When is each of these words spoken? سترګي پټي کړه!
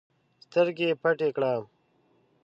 سترګي 0.45 0.87
پټي 1.01 1.29
کړه! 1.35 1.53